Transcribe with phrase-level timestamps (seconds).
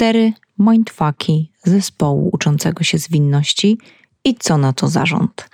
[0.00, 3.78] cztery mindfucki zespołu uczącego się zwinności
[4.24, 5.48] i co na to zarząd.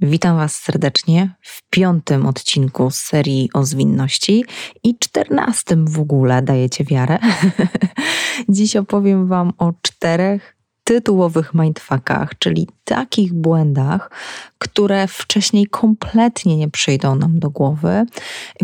[0.00, 4.44] Witam Was serdecznie w piątym odcinku serii o zwinności
[4.84, 7.18] i czternastym w ogóle, dajecie wiarę.
[8.48, 14.10] Dziś opowiem Wam o czterech tytułowych mindfuckach, czyli takich błędach,
[14.58, 18.06] które wcześniej kompletnie nie przyjdą nam do głowy,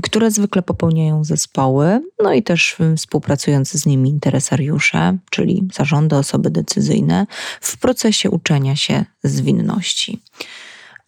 [0.02, 7.26] które zwykle popełniają zespoły, no i też współpracujący z nimi interesariusze, czyli zarządy, osoby decyzyjne
[7.60, 10.22] w procesie uczenia się zwinności.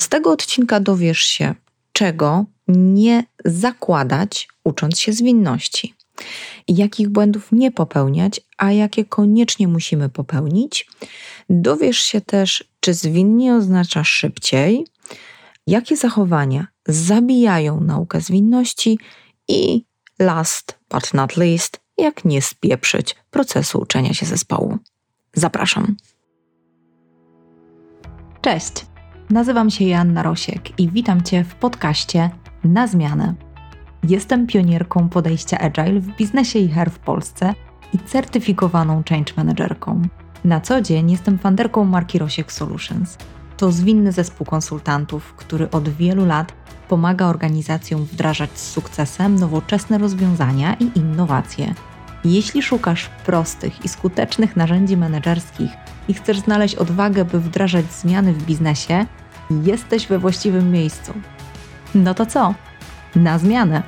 [0.03, 1.55] Z tego odcinka dowiesz się,
[1.93, 5.98] czego nie zakładać, ucząc się zwinności
[6.69, 10.89] jakich błędów nie popełniać, a jakie koniecznie musimy popełnić.
[11.51, 14.87] Dowiesz się też, czy zwinnie oznacza szybciej,
[15.67, 18.99] jakie zachowania zabijają naukę zwinności
[19.49, 19.85] i
[20.19, 24.79] last but not least, jak nie spieprzyć procesu uczenia się zespołu.
[25.35, 25.97] Zapraszam.
[28.41, 28.73] Cześć,
[29.31, 32.31] nazywam się Joanna Rosiek i witam Cię w podcaście
[32.65, 33.48] Na Zmianę
[34.03, 37.55] Jestem pionierką podejścia Agile w biznesie i HR w Polsce
[37.95, 40.03] i certyfikowaną change managerką.
[40.45, 43.19] Na co dzień jestem fanderką marki Rosiek Solutions.
[43.57, 46.53] To zwinny zespół konsultantów, który od wielu lat
[46.89, 51.75] pomaga organizacjom wdrażać z sukcesem nowoczesne rozwiązania i innowacje.
[52.25, 55.71] Jeśli szukasz prostych i skutecznych narzędzi menedżerskich
[56.09, 59.07] i chcesz znaleźć odwagę, by wdrażać zmiany w biznesie,
[59.51, 61.13] jesteś we właściwym miejscu.
[61.95, 62.55] No to co?
[63.17, 63.83] Na zmianę.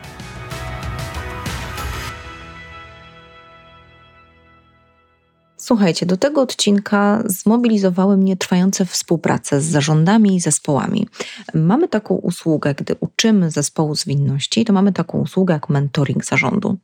[5.57, 11.09] Słuchajcie, do tego odcinka zmobilizowały mnie trwające współprace z zarządami i zespołami.
[11.55, 16.79] Mamy taką usługę, gdy uczymy zespołu zwinności, to mamy taką usługę jak mentoring zarządu.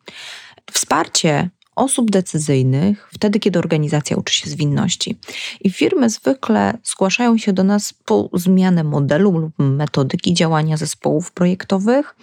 [0.73, 5.19] Wsparcie osób decyzyjnych wtedy, kiedy organizacja uczy się zwinności.
[5.61, 12.17] I firmy zwykle zgłaszają się do nas po zmianę modelu lub metodyki działania zespołów projektowych,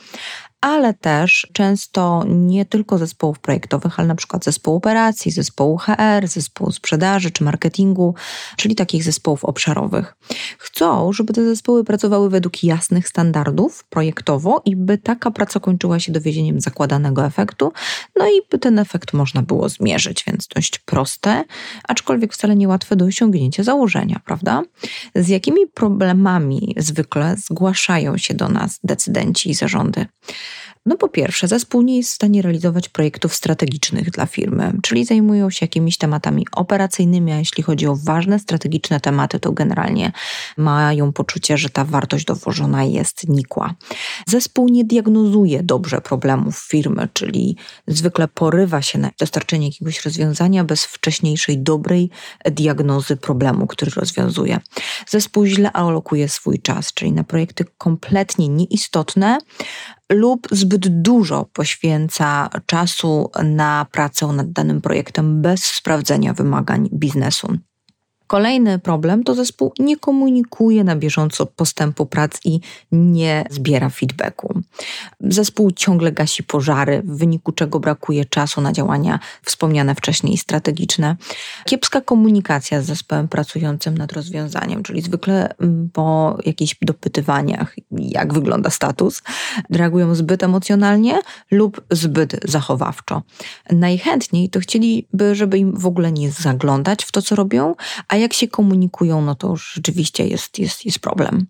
[0.63, 6.72] ale też często nie tylko zespołów projektowych, ale na przykład zespołu operacji, zespołu HR, zespołu
[6.72, 8.16] sprzedaży czy marketingu,
[8.57, 10.16] czyli takich zespołów obszarowych.
[10.57, 16.12] Chcą, żeby te zespoły pracowały według jasnych standardów projektowo i by taka praca kończyła się
[16.12, 17.74] dowiezieniem zakładanego efektu,
[18.16, 21.44] no i by ten efekt można było zmierzyć, więc dość proste,
[21.88, 24.63] aczkolwiek wcale niełatwe do osiągnięcia założenia, prawda?
[25.16, 30.06] Z jakimi problemami zwykle zgłaszają się do nas decydenci i zarządy?
[30.86, 35.50] No po pierwsze, zespół nie jest w stanie realizować projektów strategicznych dla firmy, czyli zajmują
[35.50, 40.12] się jakimiś tematami operacyjnymi, a jeśli chodzi o ważne strategiczne tematy, to generalnie
[40.58, 43.76] mają poczucie, że ta wartość dowożona jest nikła.
[44.28, 47.58] Zespół nie diagnozuje dobrze problemów firmy, czyli
[47.88, 52.10] zwykle porywa się na dostarczenie jakiegoś rozwiązania bez wcześniejszej dobrej
[52.46, 54.60] diagnozy problemu, który rozwiązuje.
[55.08, 59.38] Zespół źle alokuje swój czas, czyli na projekty kompletnie nieistotne,
[60.13, 67.57] lub zbyt dużo poświęca czasu na pracę nad danym projektem bez sprawdzenia wymagań biznesu.
[68.28, 72.60] Kolejny problem to zespół nie komunikuje na bieżąco postępu prac i
[72.92, 74.62] nie zbiera feedbacku.
[75.20, 81.16] Zespół ciągle gasi pożary, w wyniku czego brakuje czasu na działania wspomniane wcześniej strategiczne.
[81.66, 88.70] Kiepska komunikacja z zespołem pracującym nad rozwiązaniem, czyli zwykle mm, po jakichś dopytywaniach, jak wygląda
[88.70, 89.22] status,
[89.70, 91.20] reagują zbyt emocjonalnie
[91.52, 93.22] lub zbyt zachowawczo.
[93.72, 97.76] Najchętniej to chcieliby, żeby im w ogóle nie zaglądać w to, co robią,
[98.13, 101.46] a jak się komunikują, no to już rzeczywiście jest, jest, jest problem.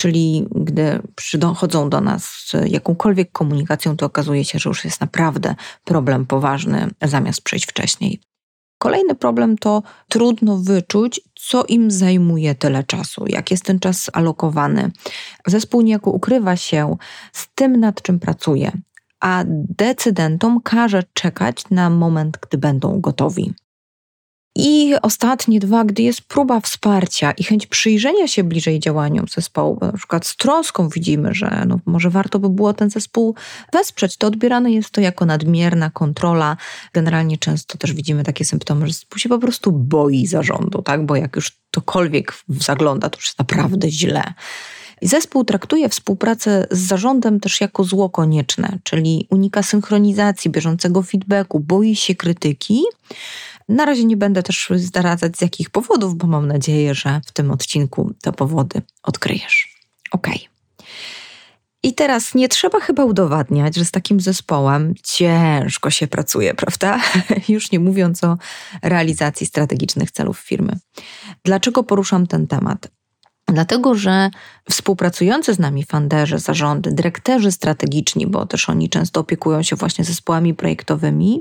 [0.00, 5.54] Czyli gdy przychodzą do nas z jakąkolwiek komunikacją, to okazuje się, że już jest naprawdę
[5.84, 8.20] problem poważny, zamiast przejść wcześniej.
[8.78, 14.90] Kolejny problem to trudno wyczuć, co im zajmuje tyle czasu, jak jest ten czas alokowany.
[15.46, 16.96] Zespół niejako ukrywa się
[17.32, 18.72] z tym, nad czym pracuje,
[19.20, 19.44] a
[19.78, 23.54] decydentom każe czekać na moment, gdy będą gotowi.
[24.60, 29.86] I ostatnie dwa, gdy jest próba wsparcia i chęć przyjrzenia się bliżej działaniom zespołu, bo
[29.86, 33.34] na przykład z troską widzimy, że no, może warto by było ten zespół
[33.72, 36.56] wesprzeć, to odbierane jest to jako nadmierna kontrola.
[36.92, 41.06] Generalnie często też widzimy takie symptomy, że zespół się po prostu boi zarządu, tak?
[41.06, 44.34] bo jak już tokolwiek zagląda, to już jest naprawdę źle.
[45.02, 51.96] Zespół traktuje współpracę z zarządem też jako zło konieczne, czyli unika synchronizacji, bieżącego feedbacku, boi
[51.96, 52.82] się krytyki,
[53.68, 57.50] na razie nie będę też zdradzać z jakich powodów, bo mam nadzieję, że w tym
[57.50, 59.74] odcinku te powody odkryjesz.
[60.10, 60.28] Ok.
[61.82, 67.00] I teraz nie trzeba chyba udowadniać, że z takim zespołem ciężko się pracuje, prawda?
[67.48, 68.38] Już nie mówiąc o
[68.82, 70.78] realizacji strategicznych celów firmy.
[71.44, 72.88] Dlaczego poruszam ten temat?
[73.48, 74.30] Dlatego, że
[74.70, 80.54] współpracujący z nami funderzy, zarządy, dyrektorzy strategiczni, bo też oni często opiekują się właśnie zespołami
[80.54, 81.40] projektowymi,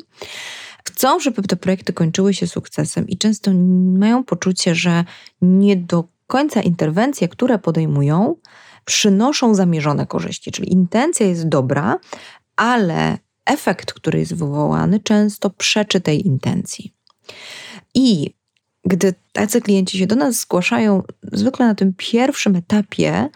[0.87, 3.51] chcą, żeby te projekty kończyły się sukcesem i często
[3.99, 5.03] mają poczucie, że
[5.41, 8.35] nie do końca interwencje, które podejmują,
[8.85, 10.51] przynoszą zamierzone korzyści.
[10.51, 11.99] Czyli intencja jest dobra,
[12.55, 16.93] ale efekt, który jest wywołany, często przeczy tej intencji.
[17.93, 18.33] I
[18.85, 23.29] gdy tacy klienci się do nas zgłaszają, zwykle na tym pierwszym etapie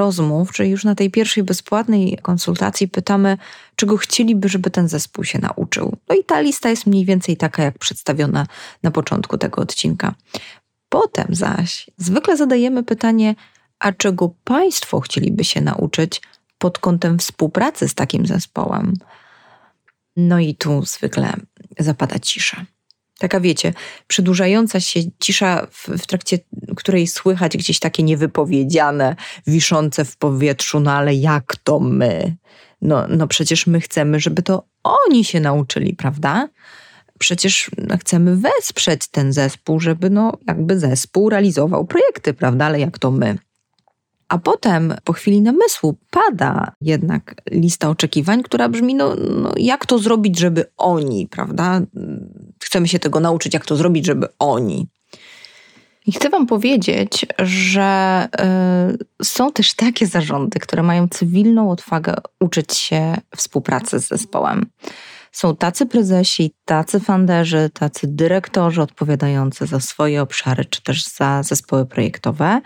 [0.00, 3.38] rozmów, czyli już na tej pierwszej bezpłatnej konsultacji, pytamy,
[3.76, 5.96] czego chcieliby, żeby ten zespół się nauczył.
[6.08, 8.46] No i ta lista jest mniej więcej taka, jak przedstawiona
[8.82, 10.14] na początku tego odcinka.
[10.88, 13.34] Potem zaś zwykle zadajemy pytanie,
[13.78, 16.22] a czego Państwo chcieliby się nauczyć
[16.58, 18.94] pod kątem współpracy z takim zespołem?
[20.16, 21.32] No i tu zwykle
[21.78, 22.64] zapada cisza.
[23.20, 23.72] Taka wiecie,
[24.06, 26.38] przedłużająca się cisza, w, w, trakcie
[26.76, 32.36] której słychać gdzieś takie niewypowiedziane, wiszące w powietrzu, no ale jak to my?
[32.82, 36.48] No, no przecież my chcemy, żeby to oni się nauczyli, prawda?
[37.18, 37.70] Przecież
[38.00, 42.66] chcemy wesprzeć ten zespół, żeby no jakby zespół realizował projekty, prawda?
[42.66, 43.38] Ale jak to my?
[44.30, 49.98] A potem, po chwili namysłu, pada jednak lista oczekiwań, która brzmi: no, no, jak to
[49.98, 51.80] zrobić, żeby oni, prawda?
[52.64, 54.88] Chcemy się tego nauczyć, jak to zrobić, żeby oni.
[56.06, 58.28] I chcę Wam powiedzieć, że
[59.20, 64.66] y, są też takie zarządy, które mają cywilną odwagę uczyć się współpracy z zespołem.
[65.32, 71.86] Są tacy prezesi, tacy funderzy, tacy dyrektorzy odpowiadający za swoje obszary, czy też za zespoły
[71.86, 72.60] projektowe,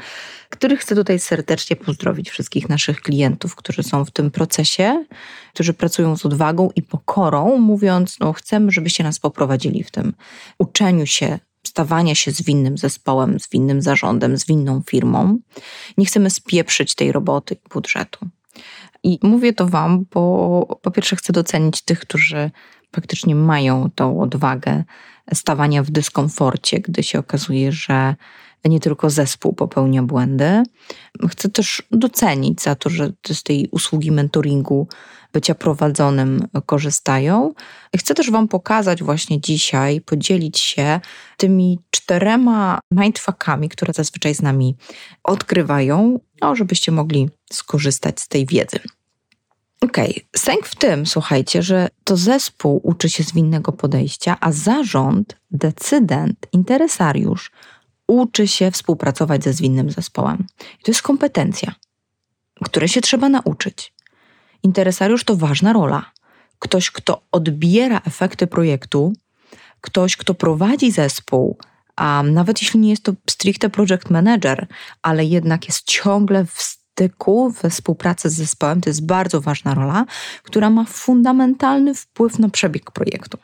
[0.51, 5.05] których chcę tutaj serdecznie pozdrowić wszystkich naszych klientów, którzy są w tym procesie,
[5.55, 10.15] którzy pracują z odwagą i pokorą, mówiąc, no chcemy, żebyście nas poprowadzili w tym
[10.59, 15.39] uczeniu się stawania się zwinnym zespołem, zwinnym zarządem, zwinną firmą.
[15.99, 18.29] Nie chcemy spieprzyć tej roboty i budżetu.
[19.05, 22.51] I mówię to Wam, bo po pierwsze chcę docenić tych, którzy
[22.95, 24.85] faktycznie mają tą odwagę
[25.35, 28.17] stawania w dyskomforcie, gdy się okazuje, że
[28.69, 30.63] nie tylko zespół popełnia błędy.
[31.31, 34.89] Chcę też docenić za to, że z tej usługi mentoringu,
[35.35, 37.55] bycia prowadzonym korzystają.
[37.97, 41.01] Chcę też Wam pokazać właśnie dzisiaj, podzielić się
[41.37, 44.77] tymi czterema mindfuckami, które zazwyczaj z nami
[45.25, 48.79] odkrywają, no, żebyście mogli skorzystać z tej wiedzy.
[49.81, 50.25] Okej, okay.
[50.37, 57.51] sęk w tym, słuchajcie, że to zespół uczy się zwinnego podejścia, a zarząd, decydent, interesariusz
[58.07, 60.47] uczy się współpracować ze zwinnym zespołem.
[60.81, 61.75] I to jest kompetencja,
[62.65, 63.93] której się trzeba nauczyć.
[64.63, 66.11] Interesariusz to ważna rola.
[66.59, 69.13] Ktoś, kto odbiera efekty projektu,
[69.81, 71.59] ktoś, kto prowadzi zespół,
[71.97, 74.67] a nawet jeśli nie jest to stricte project manager,
[75.03, 80.07] ale jednak jest ciągle w styku, we współpracy z zespołem, to jest bardzo ważna rola,
[80.43, 83.39] która ma fundamentalny wpływ na przebieg projektu.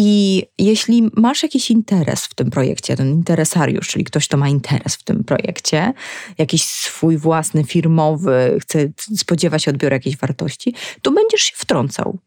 [0.00, 4.94] I jeśli masz jakiś interes w tym projekcie, ten interesariusz, czyli ktoś, kto ma interes
[4.94, 5.92] w tym projekcie,
[6.38, 12.18] jakiś swój własny, firmowy, chce spodziewać się odbioru jakiejś wartości, to będziesz się wtrącał.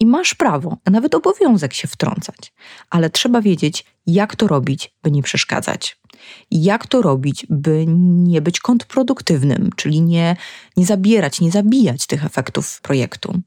[0.00, 2.52] I masz prawo, a nawet obowiązek się wtrącać,
[2.90, 6.00] ale trzeba wiedzieć, jak to robić, by nie przeszkadzać.
[6.50, 10.36] Jak to robić, by nie być kontrproduktywnym, czyli nie,
[10.76, 13.42] nie zabierać, nie zabijać tych efektów projektu.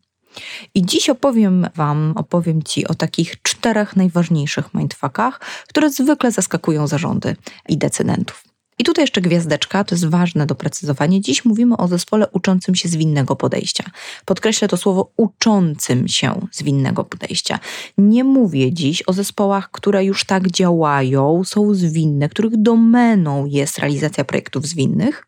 [0.76, 7.36] I dziś opowiem Wam, opowiem Ci o takich czterech najważniejszych mindfuckach, które zwykle zaskakują zarządy
[7.70, 8.44] i decydentów.
[8.80, 11.22] I tutaj jeszcze gwiazdeczka, to jest ważne doprecyzowanie.
[11.22, 13.84] Dziś mówimy o zespole uczącym się zwinnego podejścia.
[14.26, 17.60] Podkreślę to słowo uczącym się zwinnego podejścia.
[17.98, 24.24] Nie mówię dziś o zespołach, które już tak działają, są zwinne, których domeną jest realizacja
[24.24, 25.28] projektów zwinnych.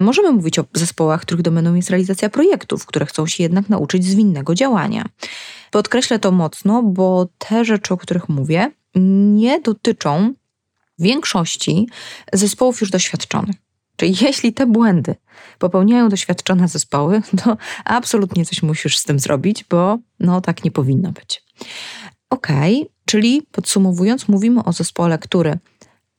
[0.00, 4.54] Możemy mówić o zespołach, których domeną jest realizacja projektów, które chcą się jednak nauczyć zwinnego
[4.54, 5.04] działania.
[5.70, 8.70] Podkreślę to mocno, bo te rzeczy, o których mówię,
[9.34, 10.34] nie dotyczą
[10.98, 11.88] większości
[12.32, 13.56] zespołów już doświadczonych.
[13.96, 15.14] Czyli jeśli te błędy
[15.58, 21.12] popełniają doświadczone zespoły, to absolutnie coś musisz z tym zrobić, bo no tak nie powinno
[21.12, 21.44] być.
[22.30, 22.48] Ok,
[23.04, 25.58] czyli podsumowując, mówimy o zespole, który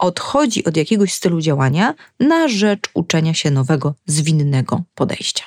[0.05, 5.43] odchodzi od jakiegoś stylu działania na rzecz uczenia się nowego, zwinnego podejścia.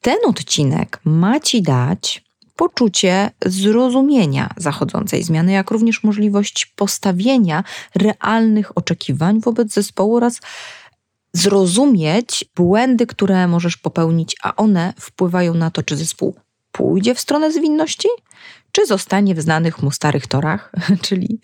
[0.00, 2.24] Ten odcinek ma Ci dać
[2.56, 10.40] poczucie zrozumienia zachodzącej zmiany, jak również możliwość postawienia realnych oczekiwań wobec zespołu oraz
[11.32, 16.34] zrozumieć błędy, które możesz popełnić, a one wpływają na to, czy zespół
[16.72, 18.08] pójdzie w stronę zwinności,
[18.72, 20.72] czy zostanie w znanych mu starych torach,
[21.06, 21.40] czyli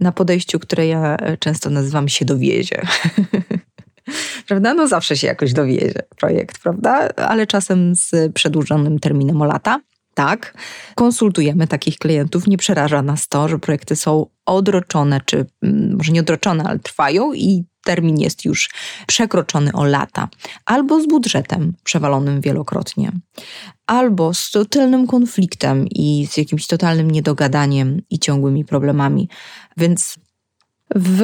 [0.00, 2.82] na podejściu, które ja często nazywam się dowiezie.
[4.48, 4.74] prawda?
[4.74, 7.08] No zawsze się jakoś dowiezie projekt, prawda?
[7.16, 9.80] Ale czasem z przedłużonym terminem o lata.
[10.14, 10.54] Tak,
[10.94, 12.46] konsultujemy takich klientów.
[12.46, 17.32] Nie przeraża nas to, że projekty są odroczone, czy mm, może nie odroczone, ale trwają
[17.32, 18.70] i termin jest już
[19.06, 20.28] przekroczony o lata,
[20.66, 23.12] albo z budżetem przewalonym wielokrotnie,
[23.86, 29.28] albo z totalnym konfliktem i z jakimś totalnym niedogadaniem i ciągłymi problemami.
[29.76, 30.18] Więc
[30.94, 31.22] w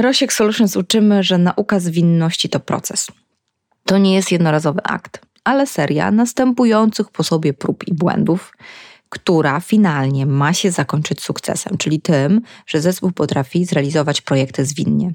[0.00, 3.06] Rosiek Solutions uczymy, że nauka zwinności to proces.
[3.84, 8.52] To nie jest jednorazowy akt, ale seria następujących po sobie prób i błędów,
[9.08, 15.12] która finalnie ma się zakończyć sukcesem, czyli tym, że zespół potrafi zrealizować projekty zwinnie.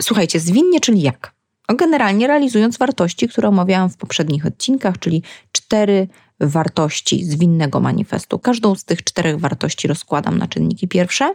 [0.00, 1.32] Słuchajcie, zwinnie, czyli jak?
[1.68, 5.22] No generalnie realizując wartości, które omawiałam w poprzednich odcinkach, czyli
[5.52, 6.08] cztery
[6.40, 8.38] wartości zwinnego manifestu.
[8.38, 11.34] Każdą z tych czterech wartości rozkładam na czynniki pierwsze,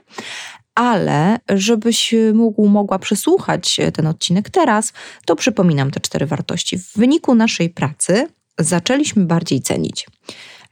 [0.75, 4.93] ale żebyś mógł, mogła przesłuchać ten odcinek teraz,
[5.25, 6.77] to przypominam te cztery wartości.
[6.77, 8.27] W wyniku naszej pracy
[8.59, 10.07] zaczęliśmy bardziej cenić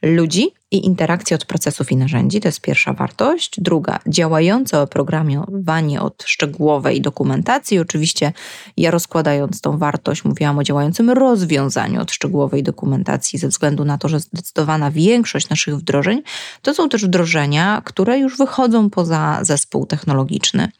[0.01, 3.61] ludzi i interakcję od procesów i narzędzi, to jest pierwsza wartość.
[3.61, 7.79] Druga, działające oprogramowanie od szczegółowej dokumentacji.
[7.79, 8.33] Oczywiście
[8.77, 14.09] ja rozkładając tą wartość mówiłam o działającym rozwiązaniu od szczegółowej dokumentacji ze względu na to,
[14.09, 16.21] że zdecydowana większość naszych wdrożeń
[16.61, 20.71] to są też wdrożenia, które już wychodzą poza zespół technologiczny.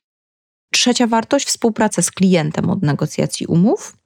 [0.72, 3.98] Trzecia wartość współpraca z klientem od negocjacji umów.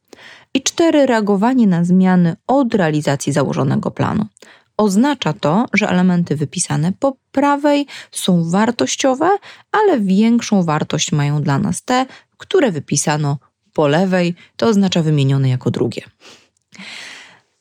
[0.53, 4.25] I cztery, reagowanie na zmiany od realizacji założonego planu.
[4.77, 9.29] Oznacza to, że elementy wypisane po prawej są wartościowe,
[9.71, 12.05] ale większą wartość mają dla nas te,
[12.37, 13.37] które wypisano
[13.73, 16.01] po lewej, to oznacza wymienione jako drugie.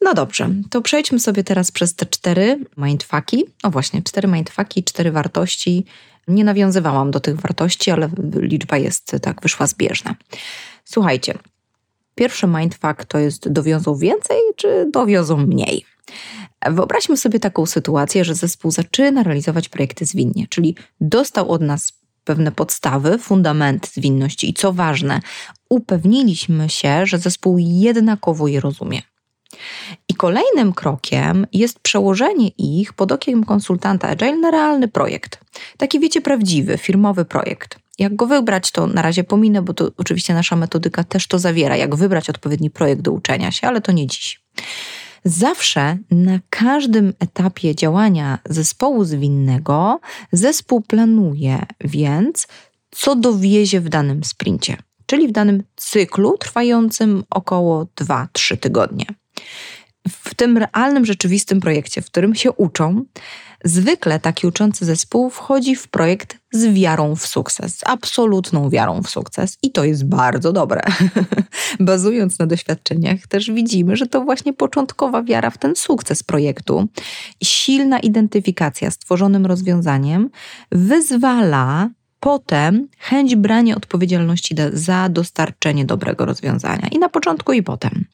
[0.00, 3.45] No dobrze, to przejdźmy sobie teraz przez te cztery mindfucki.
[3.62, 5.85] O właśnie, cztery mindfucki, cztery wartości.
[6.28, 10.14] Nie nawiązywałam do tych wartości, ale liczba jest tak wyszła zbieżna.
[10.85, 11.38] Słuchajcie,
[12.14, 15.85] pierwszy mindfuck to jest dowiozą więcej czy dowiozą mniej?
[16.67, 21.93] Wyobraźmy sobie taką sytuację, że zespół zaczyna realizować projekty zwinnie, czyli dostał od nas
[22.25, 25.21] pewne podstawy, fundamenty zwinności i co ważne,
[25.69, 29.03] upewniliśmy się, że zespół jednakowo je rozumie.
[30.09, 35.41] I kolejnym krokiem jest przełożenie ich pod okiem konsultanta Agile na realny projekt.
[35.77, 37.79] Taki wiecie, prawdziwy, firmowy projekt.
[37.99, 41.77] Jak go wybrać, to na razie pominę, bo to oczywiście nasza metodyka też to zawiera,
[41.77, 44.43] jak wybrać odpowiedni projekt do uczenia się, ale to nie dziś.
[45.25, 50.00] Zawsze na każdym etapie działania zespołu zwinnego
[50.33, 52.49] zespół planuje więc,
[52.91, 54.76] co dowiezie w danym sprincie,
[55.07, 59.07] czyli w danym cyklu trwającym około 2-3 tygodnie.
[60.09, 63.05] W tym realnym, rzeczywistym projekcie, w którym się uczą,
[63.65, 69.11] Zwykle taki uczący zespół wchodzi w projekt z wiarą w sukces, z absolutną wiarą w
[69.11, 70.83] sukces i to jest bardzo dobre.
[71.81, 76.89] Bazując na doświadczeniach, też widzimy, że to właśnie początkowa wiara w ten sukces projektu
[77.43, 80.31] silna identyfikacja z tworzonym rozwiązaniem
[80.73, 81.91] wyzwala
[82.23, 86.88] potem chęć brania odpowiedzialności za dostarczenie dobrego rozwiązania.
[86.88, 88.05] I na początku, i potem.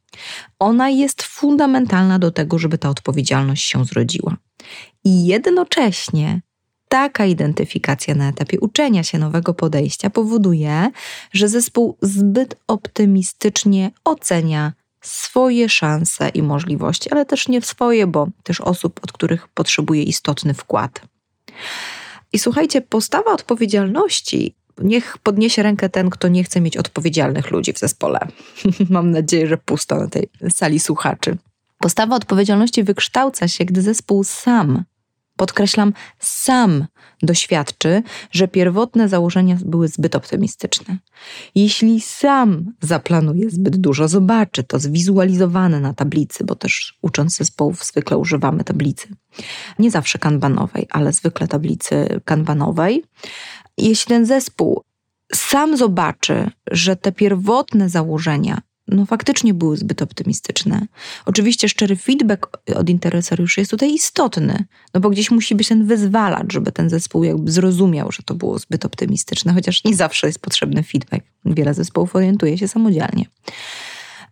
[0.59, 4.37] Ona jest fundamentalna do tego, żeby ta odpowiedzialność się zrodziła.
[5.05, 6.41] I jednocześnie
[6.89, 10.91] taka identyfikacja na etapie uczenia się nowego podejścia powoduje,
[11.33, 18.61] że zespół zbyt optymistycznie ocenia swoje szanse i możliwości, ale też nie swoje, bo też
[18.61, 21.01] osób, od których potrzebuje istotny wkład.
[22.33, 24.55] I słuchajcie, postawa odpowiedzialności.
[24.83, 28.19] Niech podniesie rękę ten, kto nie chce mieć odpowiedzialnych ludzi w zespole.
[28.91, 31.37] Mam nadzieję, że pusto na tej sali słuchaczy.
[31.79, 34.85] Postawa odpowiedzialności wykształca się, gdy zespół sam,
[35.39, 36.87] podkreślam, sam
[37.23, 40.99] doświadczy, że pierwotne założenia były zbyt optymistyczne.
[41.55, 48.17] Jeśli sam zaplanuje zbyt dużo, zobaczy to zwizualizowane na tablicy, bo też ucząc zespołów zwykle
[48.17, 49.09] używamy tablicy.
[49.79, 53.05] Nie zawsze kanbanowej, ale zwykle tablicy kanbanowej.
[53.79, 54.83] Jeśli ten zespół
[55.35, 60.87] sam zobaczy, że te pierwotne założenia no faktycznie były zbyt optymistyczne.
[61.27, 64.65] Oczywiście szczery feedback od interesariuszy jest tutaj istotny,
[64.95, 68.59] no bo gdzieś musi być ten wyzwalacz, żeby ten zespół jakby zrozumiał, że to było
[68.59, 71.25] zbyt optymistyczne, chociaż nie zawsze jest potrzebny feedback.
[71.45, 73.25] Wiele zespołów orientuje się samodzielnie.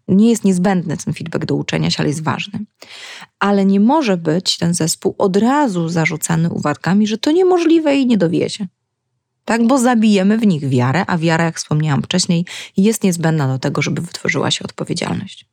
[0.08, 2.58] Nie jest niezbędny ten feedback do uczenia się, ale jest ważny.
[3.38, 8.18] Ale nie może być ten zespół od razu zarzucany uwagami, że to niemożliwe i nie
[8.18, 8.66] dowiezie.
[9.46, 9.66] Tak?
[9.66, 12.44] Bo zabijemy w nich wiarę, a wiara, jak wspomniałam wcześniej,
[12.76, 15.46] jest niezbędna do tego, żeby wytworzyła się odpowiedzialność.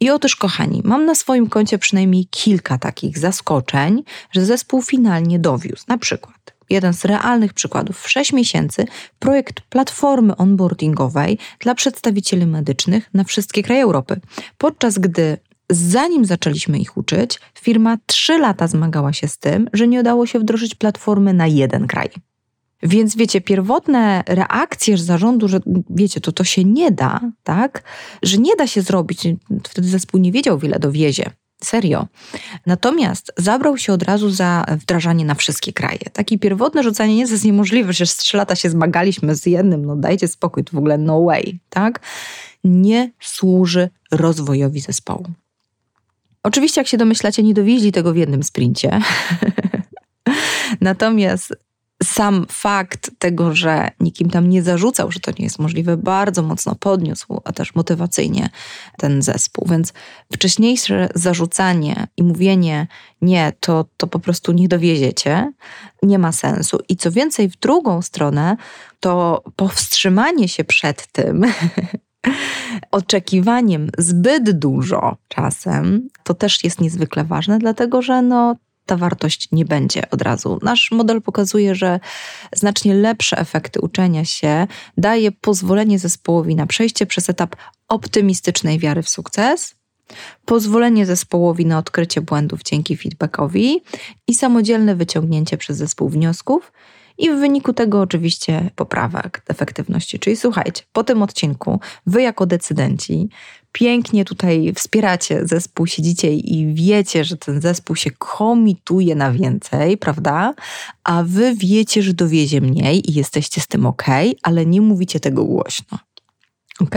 [0.00, 5.84] I otóż, kochani, mam na swoim koncie przynajmniej kilka takich zaskoczeń, że zespół finalnie dowiózł.
[5.88, 8.86] Na przykład, jeden z realnych przykładów, w 6 miesięcy
[9.18, 14.20] projekt platformy onboardingowej dla przedstawicieli medycznych na wszystkie kraje Europy.
[14.58, 15.36] Podczas gdy
[15.70, 20.38] zanim zaczęliśmy ich uczyć, firma 3 lata zmagała się z tym, że nie udało się
[20.38, 22.08] wdrożyć platformy na jeden kraj.
[22.82, 25.60] Więc wiecie, pierwotne reakcje zarządu, że
[25.90, 27.82] wiecie, to to się nie da, tak?
[28.22, 29.22] Że nie da się zrobić.
[29.64, 31.30] Wtedy zespół nie wiedział, wiele dowiezie.
[31.64, 32.06] Serio.
[32.66, 35.98] Natomiast zabrał się od razu za wdrażanie na wszystkie kraje.
[36.12, 40.28] Takie pierwotne rzucanie nie jest niemożliwe, że trzy lata się zmagaliśmy z jednym, no dajcie
[40.28, 42.00] spokój, to w ogóle no way, tak?
[42.64, 45.26] Nie służy rozwojowi zespołu.
[46.42, 49.00] Oczywiście, jak się domyślacie, nie dowieźli tego w jednym sprincie.
[50.80, 51.54] Natomiast
[52.02, 56.74] sam fakt tego, że nikim tam nie zarzucał, że to nie jest możliwe, bardzo mocno
[56.74, 58.50] podniósł, a też motywacyjnie
[58.98, 59.66] ten zespół.
[59.68, 59.92] Więc
[60.32, 62.86] wcześniejsze zarzucanie i mówienie
[63.22, 65.52] nie, to, to po prostu nie dowieziecie,
[66.02, 66.78] nie ma sensu.
[66.88, 68.56] I co więcej, w drugą stronę,
[69.00, 71.44] to powstrzymanie się przed tym,
[72.90, 78.56] oczekiwaniem zbyt dużo czasem, to też jest niezwykle ważne, dlatego że no,
[78.90, 80.58] ta wartość nie będzie od razu.
[80.62, 82.00] Nasz model pokazuje, że
[82.52, 84.66] znacznie lepsze efekty uczenia się
[84.96, 87.56] daje pozwolenie zespołowi na przejście przez etap
[87.88, 89.74] optymistycznej wiary w sukces,
[90.44, 93.80] pozwolenie zespołowi na odkrycie błędów dzięki feedbackowi
[94.28, 96.72] i samodzielne wyciągnięcie przez zespół wniosków.
[97.20, 100.18] I w wyniku tego oczywiście poprawek efektywności.
[100.18, 103.28] Czyli słuchajcie, po tym odcinku wy jako decydenci
[103.72, 110.54] pięknie tutaj wspieracie zespół, siedzicie i wiecie, że ten zespół się komituje na więcej, prawda?
[111.04, 114.04] A wy wiecie, że dowiezie mniej i jesteście z tym ok,
[114.42, 115.98] ale nie mówicie tego głośno.
[116.80, 116.94] Ok?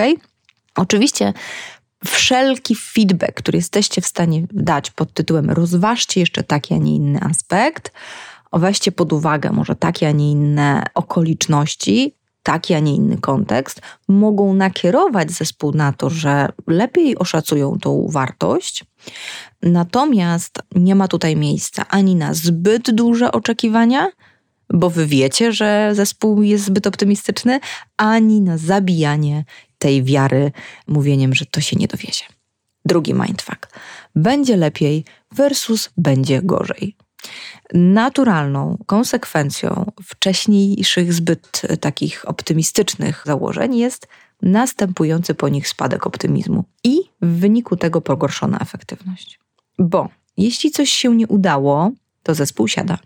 [0.76, 1.34] Oczywiście
[2.06, 7.20] wszelki feedback, który jesteście w stanie dać pod tytułem rozważcie jeszcze taki, a nie inny
[7.22, 7.92] aspekt,
[8.60, 14.54] weźcie pod uwagę może takie, a nie inne okoliczności, taki, a nie inny kontekst, mogą
[14.54, 18.86] nakierować zespół na to, że lepiej oszacują tą wartość.
[19.62, 24.12] Natomiast nie ma tutaj miejsca ani na zbyt duże oczekiwania,
[24.74, 27.60] bo wy wiecie, że zespół jest zbyt optymistyczny,
[27.98, 29.46] ani na zabijanie
[29.78, 30.52] tej wiary
[30.88, 32.26] mówieniem, że to się nie dowiezie.
[32.86, 33.80] Drugi mindfuck.
[34.16, 36.96] Będzie lepiej versus będzie gorzej.
[37.74, 44.08] Naturalną konsekwencją wcześniejszych zbyt takich optymistycznych założeń jest
[44.42, 49.40] następujący po nich spadek optymizmu i w wyniku tego pogorszona efektywność.
[49.80, 51.92] Bo jeśli coś się nie udało,
[52.24, 52.98] to zespół siada.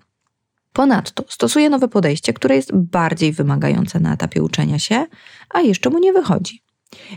[0.73, 5.05] Ponadto stosuje nowe podejście, które jest bardziej wymagające na etapie uczenia się,
[5.49, 6.61] a jeszcze mu nie wychodzi.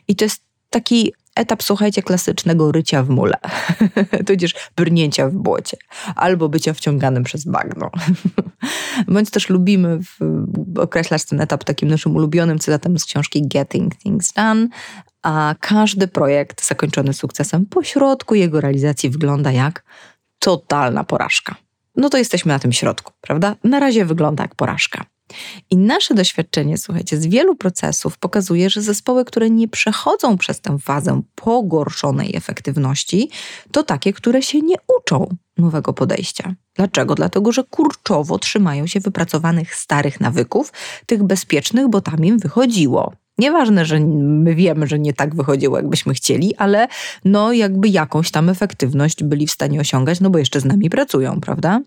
[0.08, 3.36] I to jest taki etap, słuchajcie, klasycznego rycia w mule,
[4.26, 5.76] tudzież brnięcia w błocie,
[6.16, 7.90] albo bycia wciąganym przez bagno.
[9.08, 9.98] Bądź też lubimy
[10.76, 14.68] określać ten etap takim naszym ulubionym cytatem z książki Getting Things Done,
[15.22, 19.84] a każdy projekt zakończony sukcesem po środku jego realizacji wygląda jak
[20.38, 21.56] totalna porażka.
[21.96, 23.56] No to jesteśmy na tym środku, prawda?
[23.64, 25.04] Na razie wygląda jak porażka.
[25.70, 30.78] I nasze doświadczenie, słuchajcie, z wielu procesów pokazuje, że zespoły, które nie przechodzą przez tę
[30.78, 33.30] fazę pogorszonej efektywności,
[33.72, 36.54] to takie, które się nie uczą nowego podejścia.
[36.74, 37.14] Dlaczego?
[37.14, 40.72] Dlatego, że kurczowo trzymają się wypracowanych starych nawyków,
[41.06, 43.12] tych bezpiecznych, bo tam im wychodziło.
[43.40, 46.88] Nieważne, że my wiemy, że nie tak wychodziło, jakbyśmy chcieli, ale
[47.24, 51.40] no jakby jakąś tam efektywność byli w stanie osiągać, no bo jeszcze z nami pracują,
[51.40, 51.80] prawda?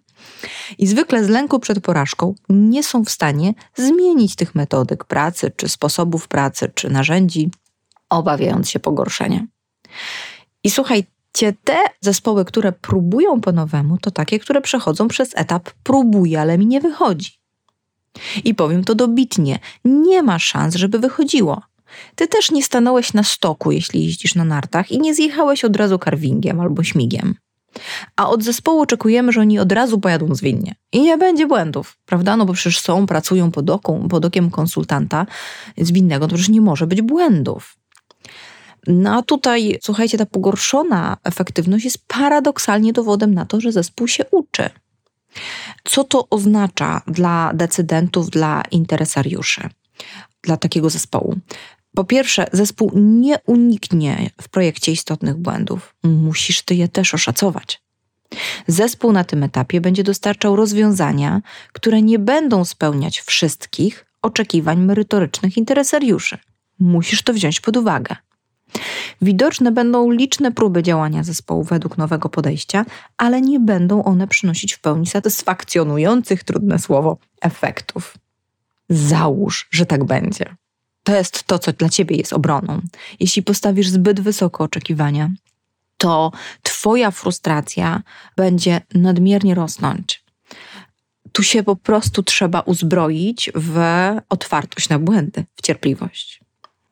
[0.78, 5.70] I zwykle z lęku przed porażką nie są w stanie zmienić tych metodyk pracy, czy
[5.70, 7.52] sposobów pracy, czy narzędzi,
[8.10, 9.46] obawiając się pogorszenia.
[10.64, 16.42] I słuchajcie, te zespoły, które próbują po nowemu, to takie, które przechodzą przez etap próbuję,
[16.42, 17.43] ale mi nie wychodzi.
[18.44, 21.62] I powiem to dobitnie: nie ma szans, żeby wychodziło.
[22.16, 26.00] Ty też nie stanąłeś na stoku, jeśli jeździsz na nartach, i nie zjechałeś od razu
[26.00, 27.36] karwingiem albo śmigiem.
[28.16, 30.76] A od zespołu oczekujemy, że oni od razu pojadą zwinnie.
[30.92, 32.38] I nie będzie błędów, prawda?
[32.38, 35.26] No bo przecież są, pracują pod, oką, pod okiem konsultanta
[35.78, 37.76] zwinnego, to przecież nie może być błędów.
[38.88, 44.26] No a tutaj, słuchajcie, ta pogorszona efektywność jest paradoksalnie dowodem na to, że zespół się
[44.32, 44.70] uczy.
[45.84, 49.70] Co to oznacza dla decydentów, dla interesariuszy,
[50.42, 51.36] dla takiego zespołu?
[51.96, 55.96] Po pierwsze, zespół nie uniknie w projekcie istotnych błędów.
[56.04, 57.82] Musisz ty je też oszacować.
[58.68, 61.42] Zespół na tym etapie będzie dostarczał rozwiązania,
[61.74, 66.38] które nie będą spełniać wszystkich, oczekiwań merytorycznych interesariuszy.
[66.80, 68.16] Musisz to wziąć pod uwagę.
[69.22, 72.86] Widoczne będą liczne próby działania zespołu według nowego podejścia,
[73.18, 78.18] ale nie będą one przynosić w pełni satysfakcjonujących, trudne słowo, efektów.
[78.90, 80.56] Załóż, że tak będzie.
[81.04, 82.82] To jest to, co dla ciebie jest obroną.
[83.20, 85.30] Jeśli postawisz zbyt wysoko oczekiwania,
[85.98, 86.32] to
[86.84, 88.02] Twoja frustracja
[88.36, 90.24] będzie nadmiernie rosnąć.
[91.32, 93.80] Tu się po prostu trzeba uzbroić w
[94.30, 96.43] otwartość na błędy, w cierpliwość.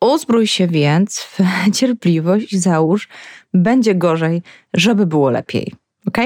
[0.01, 1.39] Uzbrój się więc w
[1.77, 3.07] cierpliwość i załóż,
[3.53, 4.41] będzie gorzej,
[4.73, 5.73] żeby było lepiej.
[6.07, 6.17] Ok?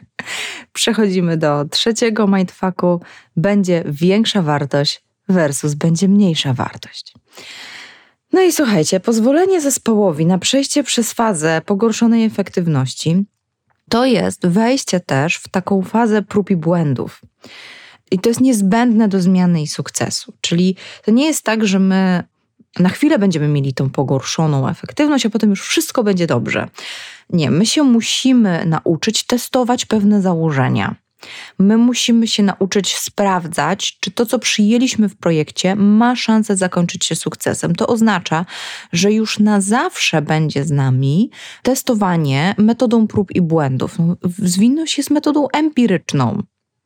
[0.72, 3.00] Przechodzimy do trzeciego mindfucku.
[3.36, 7.14] Będzie większa wartość versus będzie mniejsza wartość.
[8.32, 13.24] No i słuchajcie, pozwolenie zespołowi na przejście przez fazę pogorszonej efektywności
[13.88, 17.20] to jest wejście też w taką fazę prób i błędów.
[18.10, 20.32] I to jest niezbędne do zmiany i sukcesu.
[20.40, 22.24] Czyli to nie jest tak, że my
[22.78, 26.68] na chwilę będziemy mieli tą pogorszoną efektywność, a potem już wszystko będzie dobrze.
[27.30, 30.94] Nie, my się musimy nauczyć testować pewne założenia.
[31.58, 37.16] My musimy się nauczyć sprawdzać, czy to, co przyjęliśmy w projekcie, ma szansę zakończyć się
[37.16, 37.74] sukcesem.
[37.74, 38.46] To oznacza,
[38.92, 41.30] że już na zawsze będzie z nami
[41.62, 43.98] testowanie metodą prób i błędów.
[43.98, 46.42] No, zwinność jest metodą empiryczną.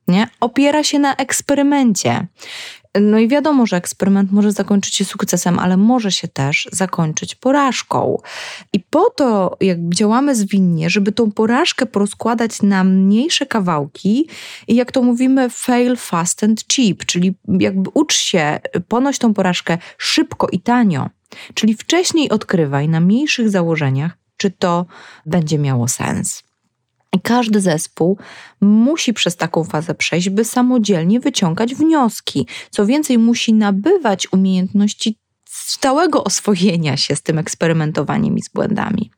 [0.08, 0.28] Nie?
[0.40, 2.26] Opiera się na eksperymencie.
[3.00, 8.16] No i wiadomo, że eksperyment może zakończyć się sukcesem, ale może się też zakończyć porażką.
[8.72, 14.28] I po to, jak działamy zwinnie, żeby tą porażkę porozkładać na mniejsze kawałki
[14.68, 19.78] i jak to mówimy, fail fast and cheap, czyli jakby ucz się, ponoć tą porażkę
[19.98, 21.10] szybko i tanio.
[21.54, 24.86] Czyli wcześniej odkrywaj na mniejszych założeniach, czy to
[25.26, 26.47] będzie miało sens.
[27.12, 28.18] I każdy zespół
[28.60, 32.46] musi przez taką fazę przejść, by samodzielnie wyciągać wnioski.
[32.70, 35.18] Co więcej, musi nabywać umiejętności
[35.48, 39.10] stałego oswojenia się z tym eksperymentowaniem i z błędami.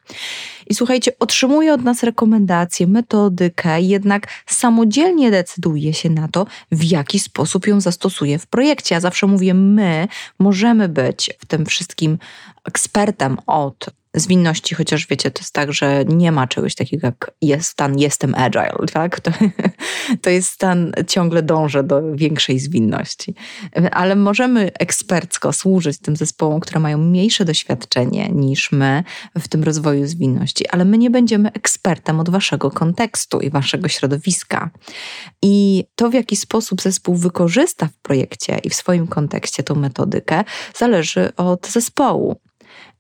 [0.67, 7.19] I słuchajcie, otrzymuje od nas rekomendacje, metodykę, jednak samodzielnie decyduje się na to, w jaki
[7.19, 8.95] sposób ją zastosuje w projekcie.
[8.95, 12.19] Ja zawsze mówię, my możemy być w tym wszystkim
[12.65, 17.69] ekspertem od zwinności, chociaż wiecie, to jest tak, że nie ma czegoś takiego jak jest
[17.69, 19.21] stan jestem agile, tak?
[19.21, 19.31] To,
[20.23, 23.35] to jest stan ciągle dążę do większej zwinności.
[23.93, 29.05] Ale możemy ekspercko służyć tym zespołom, które mają mniejsze doświadczenie niż my
[29.39, 34.71] w tym rozwoju zwinności, ale my nie będziemy ekspertem od waszego kontekstu i waszego środowiska.
[35.43, 40.45] I to, w jaki sposób zespół wykorzysta w projekcie i w swoim kontekście tą metodykę,
[40.75, 42.37] zależy od zespołu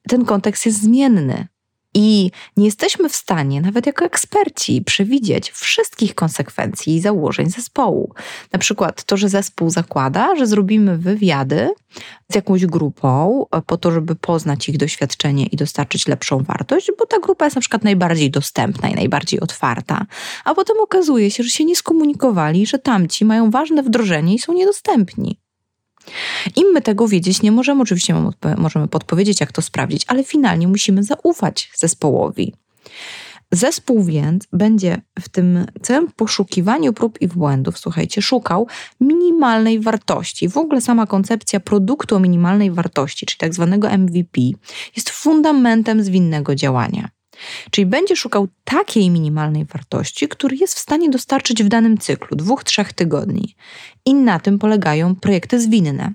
[0.08, 1.46] ten kontekst jest zmienny.
[1.94, 8.14] I nie jesteśmy w stanie, nawet jako eksperci, przewidzieć wszystkich konsekwencji i założeń zespołu.
[8.52, 11.70] Na przykład to, że zespół zakłada, że zrobimy wywiady
[12.28, 17.18] z jakąś grupą po to, żeby poznać ich doświadczenie i dostarczyć lepszą wartość, bo ta
[17.18, 20.06] grupa jest na przykład najbardziej dostępna i najbardziej otwarta.
[20.44, 24.52] A potem okazuje się, że się nie skomunikowali, że tamci mają ważne wdrożenie i są
[24.52, 25.39] niedostępni.
[26.56, 28.14] Im my tego wiedzieć nie możemy, oczywiście
[28.56, 32.54] możemy podpowiedzieć, jak to sprawdzić, ale finalnie musimy zaufać zespołowi.
[33.52, 38.66] Zespół więc będzie w tym całym poszukiwaniu prób i błędów, słuchajcie, szukał
[39.00, 40.48] minimalnej wartości.
[40.48, 44.40] W ogóle sama koncepcja produktu o minimalnej wartości, czyli tak zwanego MVP,
[44.96, 47.08] jest fundamentem zwinnego działania.
[47.70, 52.64] Czyli będzie szukał takiej minimalnej wartości, który jest w stanie dostarczyć w danym cyklu dwóch,
[52.64, 53.54] trzech tygodni.
[54.04, 56.12] I na tym polegają projekty zwinne.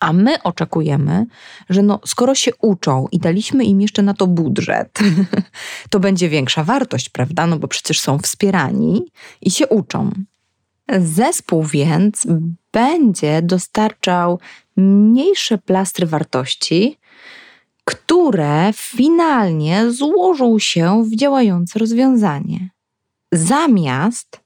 [0.00, 1.26] A my oczekujemy,
[1.68, 4.98] że no, skoro się uczą i daliśmy im jeszcze na to budżet,
[5.90, 7.46] to będzie większa wartość, prawda?
[7.46, 9.06] No bo przecież są wspierani
[9.40, 10.10] i się uczą.
[10.98, 12.26] Zespół więc
[12.72, 14.40] będzie dostarczał
[14.76, 16.98] mniejsze plastry wartości,
[17.86, 22.70] które finalnie złożą się w działające rozwiązanie.
[23.32, 24.40] Zamiast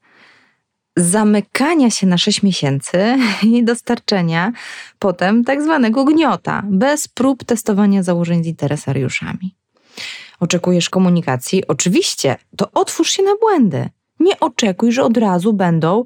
[0.97, 4.51] zamykania się na 6 miesięcy i dostarczenia
[4.99, 9.55] potem tak zwanego gniota, bez prób testowania założeń z interesariuszami.
[10.39, 11.67] Oczekujesz komunikacji?
[11.67, 13.89] Oczywiście, to otwórz się na błędy.
[14.19, 16.03] Nie oczekuj, że od razu będą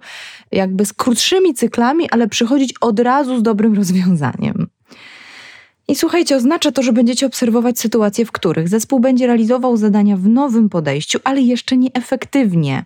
[0.51, 4.67] jakby z krótszymi cyklami, ale przychodzić od razu z dobrym rozwiązaniem.
[5.87, 10.27] I słuchajcie, oznacza to, że będziecie obserwować sytuacje, w których zespół będzie realizował zadania w
[10.27, 12.85] nowym podejściu, ale jeszcze nieefektywnie.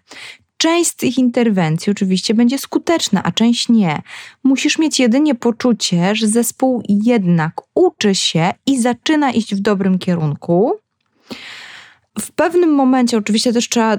[0.57, 4.01] Część z tych interwencji oczywiście będzie skuteczna, a część nie.
[4.43, 10.73] Musisz mieć jedynie poczucie, że zespół jednak uczy się i zaczyna iść w dobrym kierunku,
[12.19, 13.97] W pewnym momencie oczywiście też trzeba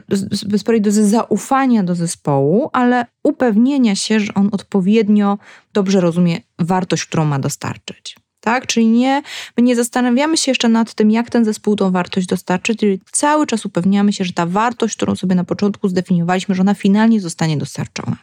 [0.56, 5.38] sprawdzić dozy zaufania do zespołu, ale upewnienia się, że on odpowiednio
[5.72, 8.16] dobrze rozumie wartość, którą ma dostarczyć.
[8.40, 8.66] Tak?
[8.66, 9.22] Czyli nie,
[9.57, 13.46] my nie zastanawiamy się jeszcze nad tym, jak ten zespół tą wartość dostarczy, czyli cały
[13.46, 17.57] czas upewniamy się, że ta wartość, którą sobie na początku zdefiniowaliśmy, że ona finalnie zostanie
[17.57, 18.16] dostarczona.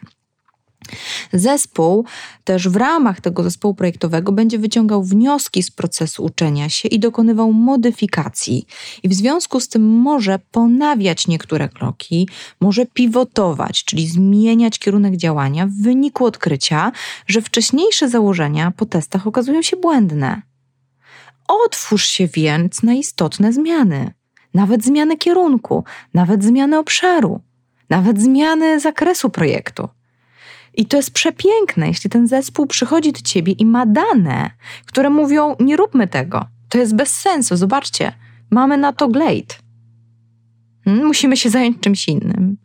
[1.32, 2.04] Zespół
[2.44, 7.52] też w ramach tego zespołu projektowego będzie wyciągał wnioski z procesu uczenia się i dokonywał
[7.52, 8.66] modyfikacji.
[9.02, 12.28] I w związku z tym może ponawiać niektóre kroki,
[12.60, 16.92] może pivotować, czyli zmieniać kierunek działania w wyniku odkrycia,
[17.26, 20.42] że wcześniejsze założenia po testach okazują się błędne.
[21.48, 24.12] Otwórz się więc na istotne zmiany,
[24.54, 27.40] nawet zmiany kierunku, nawet zmiany obszaru,
[27.90, 29.88] nawet zmiany zakresu projektu.
[30.78, 34.50] I to jest przepiękne, jeśli ten zespół przychodzi do ciebie i ma dane,
[34.86, 36.44] które mówią: Nie róbmy tego.
[36.68, 37.56] To jest bez sensu.
[37.56, 38.12] Zobaczcie,
[38.50, 39.54] mamy na to glade.
[40.84, 41.06] Hmm?
[41.06, 42.56] Musimy się zająć czymś innym.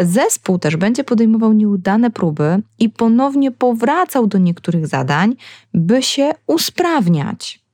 [0.00, 5.36] Zespół też będzie podejmował nieudane próby i ponownie powracał do niektórych zadań,
[5.74, 7.67] by się usprawniać.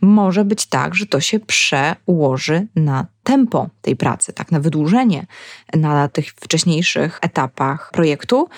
[0.00, 5.26] Może być tak, że to się przełoży na tempo tej pracy, tak, na wydłużenie
[5.74, 8.48] na tych wcześniejszych etapach projektu.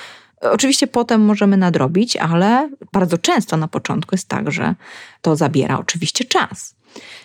[0.40, 4.74] Oczywiście potem możemy nadrobić, ale bardzo często na początku jest tak, że
[5.20, 6.74] to zabiera oczywiście czas.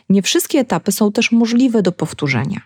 [0.10, 2.62] Nie wszystkie etapy są też możliwe do powtórzenia.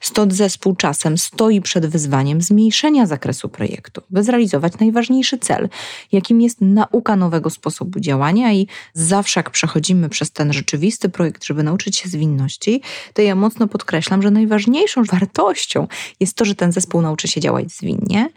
[0.00, 5.68] Stąd zespół czasem stoi przed wyzwaniem zmniejszenia zakresu projektu, by zrealizować najważniejszy cel,
[6.12, 11.62] jakim jest nauka nowego sposobu działania i zawsze jak przechodzimy przez ten rzeczywisty projekt, żeby
[11.62, 15.86] nauczyć się zwinności, to ja mocno podkreślam, że najważniejszą wartością
[16.20, 18.28] jest to, że ten zespół nauczy się działać zwinnie.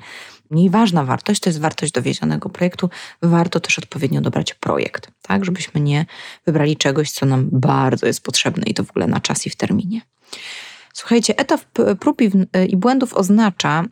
[0.51, 2.89] Mniej ważna wartość to jest wartość dowiedzionego projektu.
[3.21, 6.05] Warto też odpowiednio dobrać projekt, tak, żebyśmy nie
[6.45, 9.55] wybrali czegoś, co nam bardzo jest potrzebne i to w ogóle na czas i w
[9.55, 10.01] terminie.
[10.93, 11.61] Słuchajcie, etap
[11.99, 12.21] prób
[12.69, 13.85] i błędów oznacza,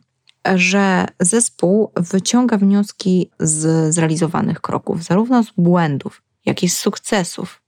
[0.54, 7.62] że zespół wyciąga wnioski z zrealizowanych kroków, zarówno z błędów, jak i z sukcesów.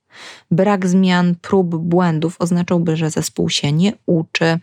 [0.51, 4.59] Brak zmian, prób, błędów oznaczałby, że zespół się nie uczy,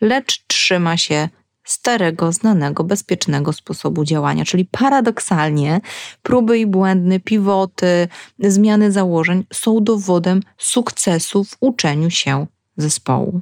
[0.00, 1.28] lecz trzyma się
[1.64, 4.44] starego, znanego, bezpiecznego sposobu działania.
[4.44, 5.80] Czyli paradoksalnie
[6.22, 13.40] próby i błędne, pivoty, zmiany założeń są dowodem sukcesu w uczeniu się zespołu.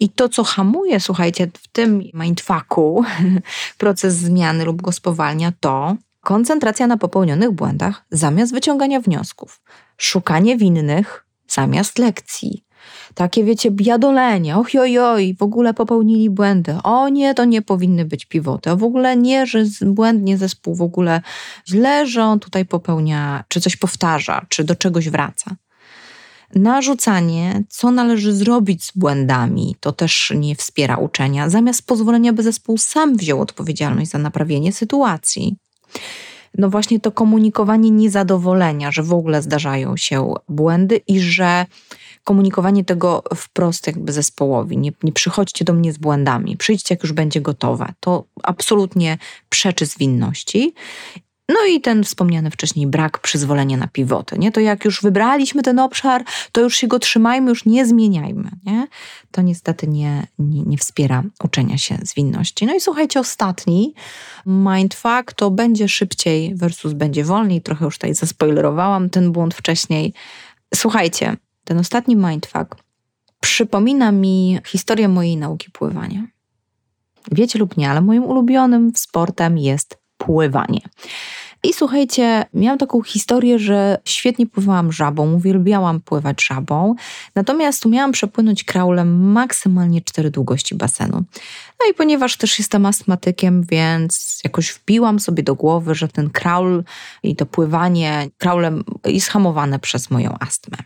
[0.00, 3.04] I to, co hamuje, słuchajcie, w tym mindfucku
[3.78, 9.60] proces zmiany lub go spowalnia, to koncentracja na popełnionych błędach zamiast wyciągania wniosków,
[9.96, 12.64] szukanie winnych zamiast lekcji.
[13.14, 14.68] Takie, wiecie, biadolenie, och
[15.00, 16.76] oj, w ogóle popełnili błędy.
[16.82, 18.70] O nie, to nie powinny być piwoty.
[18.70, 21.22] O w ogóle nie, że błędnie zespół w ogóle
[21.68, 25.56] źle, że on tutaj popełnia, czy coś powtarza, czy do czegoś wraca.
[26.54, 32.78] Narzucanie, co należy zrobić z błędami, to też nie wspiera uczenia, zamiast pozwolenia, by zespół
[32.78, 35.56] sam wziął odpowiedzialność za naprawienie sytuacji.
[36.58, 41.66] No właśnie to komunikowanie niezadowolenia, że w ogóle zdarzają się błędy i że
[42.24, 44.78] komunikowanie tego wprost jakby zespołowi.
[44.78, 47.92] Nie, nie przychodźcie do mnie z błędami, przyjdźcie jak już będzie gotowe.
[48.00, 50.74] To absolutnie przeczy zwinności.
[51.50, 54.38] No i ten wspomniany wcześniej brak przyzwolenia na pivoty.
[54.38, 54.52] Nie?
[54.52, 58.50] To jak już wybraliśmy ten obszar, to już się go trzymajmy, już nie zmieniajmy.
[58.66, 58.86] Nie?
[59.30, 62.66] To niestety nie, nie, nie wspiera uczenia się zwinności.
[62.66, 63.94] No i słuchajcie, ostatni
[64.46, 67.62] mindfuck to będzie szybciej versus będzie wolniej.
[67.62, 70.14] Trochę już tutaj zaspoilerowałam ten błąd wcześniej.
[70.74, 72.76] Słuchajcie, ten ostatni mindfuck
[73.40, 76.26] przypomina mi historię mojej nauki pływania.
[77.32, 80.80] Wiecie lub nie, ale moim ulubionym sportem jest pływanie.
[81.62, 86.94] I słuchajcie, miałam taką historię, że świetnie pływałam żabą, uwielbiałam pływać żabą,
[87.34, 91.24] natomiast umiałam przepłynąć kraulem maksymalnie cztery długości basenu.
[91.80, 96.84] No i ponieważ też jestem astmatykiem, więc jakoś wbiłam sobie do głowy, że ten kraul
[97.22, 100.76] i to pływanie kraulem jest hamowane przez moją astmę.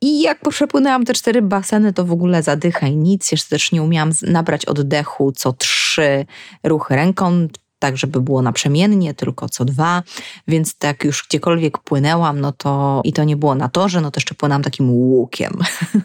[0.00, 3.32] I jak przepłynęłam te cztery baseny, to w ogóle zadycha i nic.
[3.32, 6.26] Jeszcze też nie umiałam nabrać oddechu co trzy
[6.64, 10.02] ruchy ręką, tak, żeby było naprzemiennie, tylko co dwa,
[10.48, 14.20] więc tak już gdziekolwiek płynęłam, no to i to nie było na torze, no to
[14.20, 15.52] jeszcze płynęłam takim łukiem.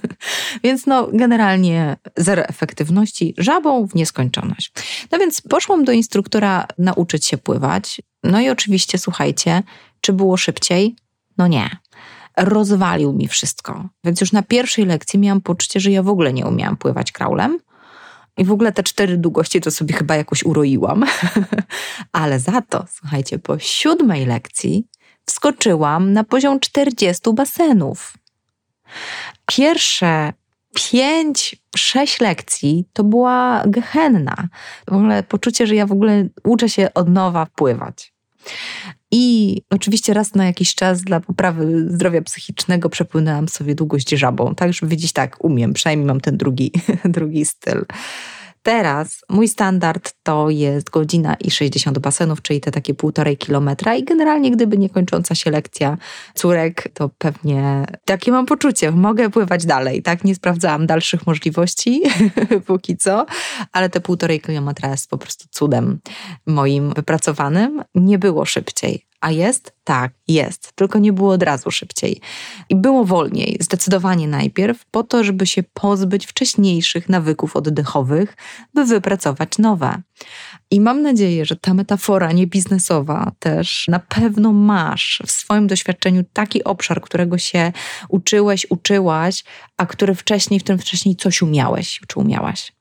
[0.64, 4.72] więc no generalnie zero efektywności, żabą w nieskończoność.
[5.12, 8.02] No więc poszłam do instruktora nauczyć się pływać.
[8.24, 9.64] No i oczywiście, słuchajcie,
[10.02, 10.96] czy było szybciej?
[11.38, 11.70] No nie
[12.40, 13.90] rozwalił mi wszystko.
[14.04, 17.60] Więc już na pierwszej lekcji miałam poczucie, że ja w ogóle nie umiałam pływać kraulem.
[18.40, 21.06] I w ogóle te cztery długości to sobie chyba jakoś uroiłam.
[22.12, 24.88] Ale za to, słuchajcie, po siódmej lekcji
[25.26, 28.14] wskoczyłam na poziom 40 basenów.
[29.46, 30.34] Pierwsze
[30.76, 34.48] pięć, sześć lekcji to była gehenna.
[34.88, 38.14] W ogóle poczucie, że ja w ogóle uczę się od nowa pływać.
[39.12, 44.74] I oczywiście raz na jakiś czas dla poprawy zdrowia psychicznego przepłynęłam sobie długość żabą, tak,
[44.74, 46.72] żeby wiedzieć, tak, umiem, przynajmniej mam ten drugi,
[47.06, 47.86] drugi styl.
[48.64, 54.04] Teraz mój standard to jest godzina i 60 basenów, czyli te takie półtorej kilometra i
[54.04, 55.98] generalnie gdyby nie kończąca się lekcja
[56.34, 60.24] córek, to pewnie takie mam poczucie, mogę pływać dalej, tak?
[60.24, 62.02] Nie sprawdzałam dalszych możliwości
[62.68, 63.26] póki co,
[63.72, 66.00] ale te półtorej kilometra jest po prostu cudem
[66.46, 67.84] moim wypracowanym.
[67.96, 69.09] Nie było szybciej.
[69.22, 69.74] A jest?
[69.84, 70.72] Tak, jest.
[70.76, 72.22] Tylko nie było od razu szybciej.
[72.70, 78.38] I było wolniej, zdecydowanie najpierw, po to, żeby się pozbyć wcześniejszych nawyków oddechowych,
[78.74, 80.02] by wypracować nowe.
[80.72, 86.64] I mam nadzieję, że ta metafora niebiznesowa też na pewno masz w swoim doświadczeniu taki
[86.64, 87.72] obszar, którego się
[88.10, 89.44] uczyłeś, uczyłaś,
[89.78, 92.72] a który wcześniej, w którym wcześniej coś umiałeś czy umiałaś.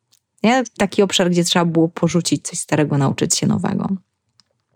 [0.42, 0.64] Nie?
[0.78, 3.88] Taki obszar, gdzie trzeba było porzucić coś starego, nauczyć się nowego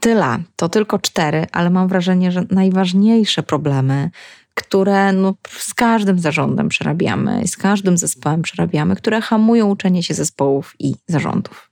[0.03, 4.11] tyle, to tylko cztery, ale mam wrażenie, że najważniejsze problemy,
[4.55, 10.75] które no, z każdym zarządem przerabiamy, z każdym zespołem przerabiamy, które hamują uczenie się zespołów
[10.79, 11.71] i zarządów.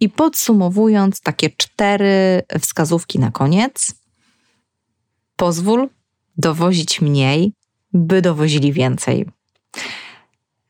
[0.00, 3.94] I podsumowując, takie cztery wskazówki na koniec.
[5.36, 5.88] Pozwól
[6.36, 7.52] dowozić mniej,
[7.92, 9.26] by dowozili więcej.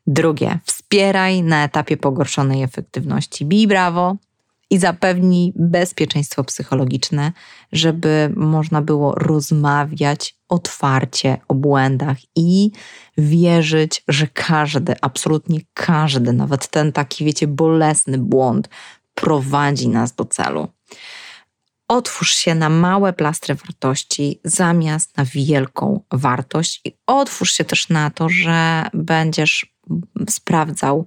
[0.07, 3.45] Drugie, wspieraj na etapie pogorszonej efektywności.
[3.45, 4.15] Bij brawo,
[4.69, 7.31] i zapewni bezpieczeństwo psychologiczne,
[7.71, 12.71] żeby można było rozmawiać otwarcie o błędach i
[13.17, 18.69] wierzyć, że każdy, absolutnie każdy, nawet ten taki, wiecie, bolesny błąd
[19.13, 20.67] prowadzi nas do celu.
[21.87, 28.09] Otwórz się na małe plastry wartości zamiast na wielką wartość i otwórz się też na
[28.09, 29.75] to, że będziesz
[30.29, 31.05] sprawdzał,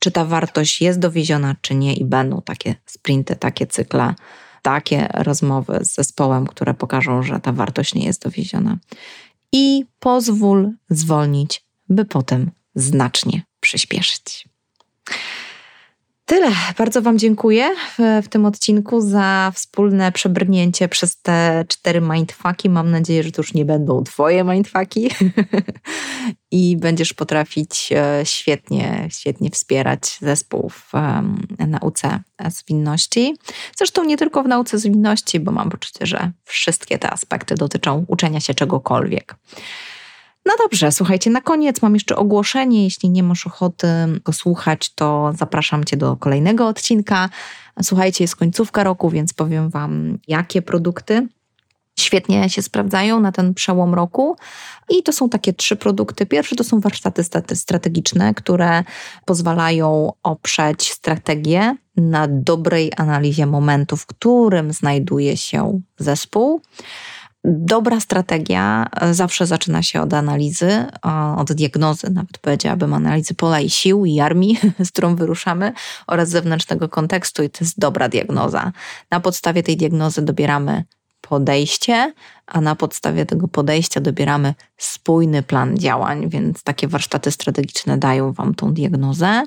[0.00, 4.14] czy ta wartość jest dowieziona, czy nie, i będą takie sprinty, takie cykle,
[4.62, 8.78] takie rozmowy z zespołem, które pokażą, że ta wartość nie jest dowieziona.
[9.52, 14.48] I pozwól zwolnić, by potem znacznie przyspieszyć.
[16.30, 16.52] Tyle.
[16.78, 22.70] Bardzo Wam dziękuję w, w, tym odcinku za wspólne przebrnięcie przez te cztery mindfucki.
[22.70, 25.10] Mam nadzieję, że to już nie będą Twoje mindfucki
[26.50, 30.92] i będziesz potrafić e, świetnie, świetnie wspierać zespół w
[31.68, 33.36] nauce zwinności.
[33.76, 38.40] Zresztą nie tylko w nauce zwinności, bo mam poczucie, że wszystkie te aspekty dotyczą uczenia
[38.40, 39.34] się czegokolwiek.
[40.46, 42.84] No dobrze, słuchajcie, na koniec mam jeszcze ogłoszenie.
[42.84, 43.86] Jeśli nie masz ochoty
[44.24, 47.28] go słuchać, to zapraszam Cię do kolejnego odcinka.
[47.82, 51.28] Słuchajcie, jest końcówka roku, więc powiem Wam, jakie produkty
[52.00, 54.36] świetnie się sprawdzają na ten przełom roku.
[54.88, 56.26] I to są takie trzy produkty.
[56.26, 57.24] Pierwszy to są warsztaty
[57.54, 58.84] strategiczne, które
[59.24, 66.60] pozwalają oprzeć strategię na dobrej analizie momentu, w którym znajduje się zespół.
[67.44, 70.86] Dobra strategia e, zawsze zaczyna się od analizy,
[71.36, 75.72] od diagnozy, nawet powiedziałabym, analizy pola i sił i armii, z którą wyruszamy,
[76.06, 78.72] oraz zewnętrznego kontekstu, i to jest dobra diagnoza.
[79.10, 80.84] Na podstawie tej diagnozy dobieramy
[81.20, 82.12] podejście,
[82.46, 88.54] a na podstawie tego podejścia dobieramy spójny plan działań, więc takie warsztaty strategiczne dają Wam
[88.54, 89.46] tą diagnozę.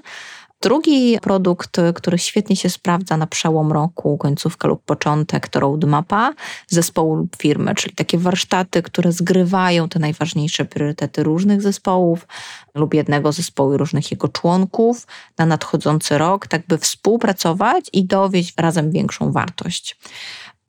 [0.63, 6.34] Drugi produkt, który świetnie się sprawdza na przełom roku, końcówka lub początek, to roadmapa
[6.67, 12.28] zespołu lub firmy, czyli takie warsztaty, które zgrywają te najważniejsze priorytety różnych zespołów
[12.76, 18.54] lub jednego zespołu i różnych jego członków na nadchodzący rok, tak by współpracować i dowieść
[18.58, 19.97] razem większą wartość.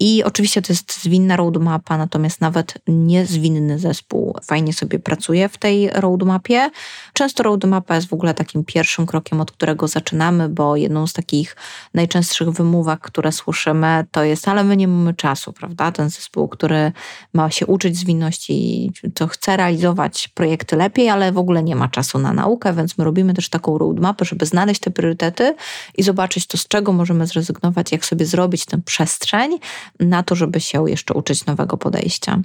[0.00, 5.90] I oczywiście to jest zwinna roadmapa, natomiast nawet niezwinny zespół fajnie sobie pracuje w tej
[5.90, 6.70] roadmapie.
[7.12, 11.56] Często roadmapa jest w ogóle takim pierwszym krokiem, od którego zaczynamy, bo jedną z takich
[11.94, 15.92] najczęstszych wymówek, które słyszymy, to jest, ale my nie mamy czasu, prawda?
[15.92, 16.92] Ten zespół, który
[17.32, 22.18] ma się uczyć zwinności, to chce realizować projekty lepiej, ale w ogóle nie ma czasu
[22.18, 25.54] na naukę, więc my robimy też taką roadmapę, żeby znaleźć te priorytety
[25.98, 29.58] i zobaczyć to, z czego możemy zrezygnować, jak sobie zrobić tę przestrzeń,
[30.00, 32.40] na to, żeby się jeszcze uczyć nowego podejścia.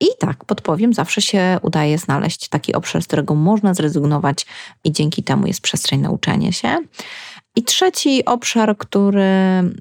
[0.00, 4.46] I tak, podpowiem, zawsze się udaje znaleźć taki obszar, z którego można zrezygnować
[4.84, 6.78] i dzięki temu jest przestrzeń na uczenie się.
[7.56, 9.24] I trzeci obszar, który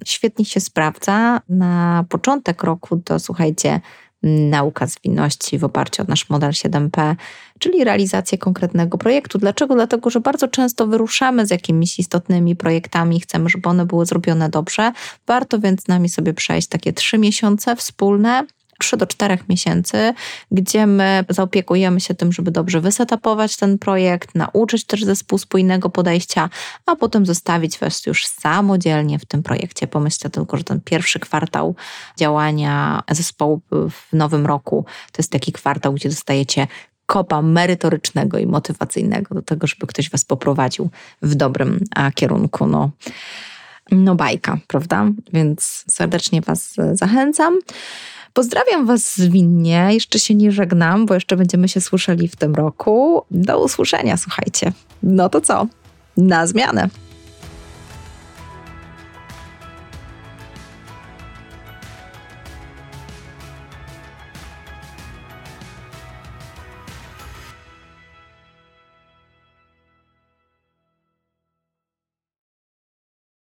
[0.06, 3.82] świetnie się sprawdza na początek roku, to słuchajcie,
[4.24, 7.16] nauka zwinności w oparciu o nasz model 7P,
[7.60, 9.38] czyli realizację konkretnego projektu.
[9.38, 9.76] Dlaczego?
[9.76, 14.92] Dlatego, że bardzo często wyruszamy z jakimiś istotnymi projektami, chcemy, żeby one były zrobione dobrze.
[15.28, 18.46] Warto więc z nami sobie przejść takie trzy miesiące wspólne
[18.80, 20.14] 3 do 4 miesięcy,
[20.52, 26.50] gdzie my zaopiekujemy się tym, żeby dobrze wysetapować ten projekt, nauczyć też zespół spójnego podejścia,
[26.86, 29.88] a potem zostawić Was już samodzielnie w tym projekcie.
[29.88, 31.76] Pomyślcie tylko, że ten pierwszy kwartał
[32.18, 36.68] działania zespołu w nowym roku to jest taki kwartał, gdzie dostajecie
[37.06, 40.90] kopa merytorycznego i motywacyjnego do tego, żeby ktoś Was poprowadził
[41.22, 41.80] w dobrym
[42.16, 42.68] kierunku.
[42.68, 42.90] No,
[43.92, 45.06] no bajka, prawda?
[45.34, 47.60] Więc serdecznie Was zachęcam.
[48.34, 53.22] Pozdrawiam Was zwinnie, jeszcze się nie żegnam, bo jeszcze będziemy się słyszeli w tym roku.
[53.32, 54.72] Do usłyszenia, słuchajcie.
[55.04, 55.68] No to co?
[56.18, 56.90] Na zmianę.